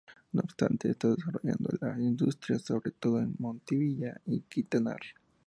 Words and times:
No 0.33 0.41
obstante, 0.41 0.85
se 0.87 0.91
está 0.93 1.09
desarrollando 1.09 1.69
la 1.79 1.95
industria, 2.01 2.57
sobre 2.57 2.89
todo, 2.89 3.19
en 3.19 3.35
Motilla 3.37 4.19
y 4.25 4.41
Quintanar. 4.41 4.99